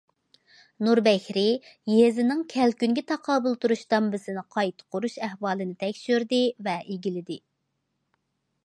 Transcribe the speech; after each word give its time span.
نۇر 0.85 1.01
بەكرى 1.07 1.43
يېزىنىڭ 1.97 2.41
كەلكۈنگە 2.53 3.03
تاقابىل 3.11 3.59
تۇرۇش 3.67 3.85
دامبىسىنى 3.95 4.45
قايتا 4.57 4.89
قۇرۇش 4.97 5.19
ئەھۋالىنى 5.29 5.79
تەكشۈردى 5.87 6.43
ۋە 6.71 6.79
ئىگىلىدى. 6.91 7.41